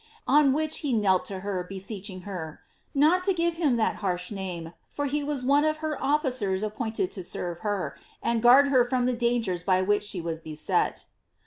[0.23, 2.59] 81 JbQot ;^ on which he knelt to her, beseeching her
[2.95, 6.63] *^ not to give him ibat harsh name^ for he was one of her officers
[6.63, 11.05] appointed to serve her, aid fDard her from the dangers by which she was beset."